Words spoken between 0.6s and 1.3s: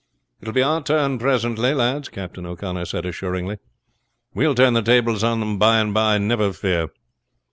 our turn